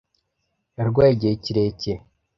Yarwaye 0.77 1.11
igihe 1.13 1.33
kirekire. 1.43 1.99